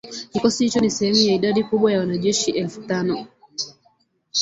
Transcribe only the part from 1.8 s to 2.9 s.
ya wanajeshi elfu